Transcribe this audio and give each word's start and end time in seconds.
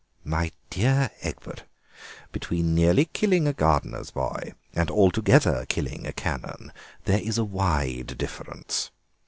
"My 0.25 0.51
dear 0.71 1.11
Egbert, 1.21 1.65
between 2.31 2.73
nearly 2.73 3.05
killing 3.05 3.47
a 3.47 3.53
gardener's 3.53 4.09
boy 4.09 4.55
and 4.73 4.89
altogether 4.89 5.67
killing 5.69 6.07
a 6.07 6.11
Canon 6.11 6.73
there 7.05 7.19
is 7.21 7.37
a 7.37 7.45
wide 7.45 8.17
difference. 8.17 8.89